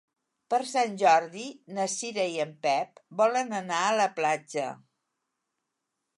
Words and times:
Per 0.51 0.59
Sant 0.69 0.95
Jordi 1.01 1.43
na 1.79 1.85
Cira 1.97 2.25
i 2.37 2.39
en 2.47 2.55
Pep 2.67 3.05
volen 3.21 3.55
anar 3.61 3.83
a 3.91 3.95
la 4.01 4.11
platja. 4.19 4.69